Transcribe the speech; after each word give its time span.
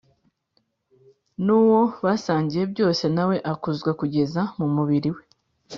n’uwo 1.45 1.81
basangiye 2.05 2.63
byose 2.73 3.03
na 3.15 3.23
we 3.29 3.37
akuzwa 3.51 3.91
kugeza 3.99 4.41
mu 4.57 4.67
mubiri 4.75 5.09
we 5.15 5.23